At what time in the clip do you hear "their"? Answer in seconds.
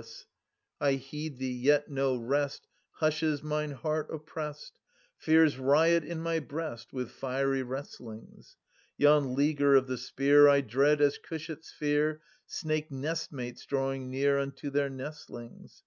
14.70-14.88